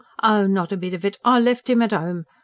[0.23, 1.19] Oh, not a bit of it....
[1.23, 2.25] I left him at 'ome.